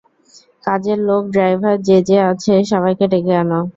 [0.63, 3.59] কাজের লোক, ড্রাইভার, যে যে আছে সবাইকে ডেকে আনো।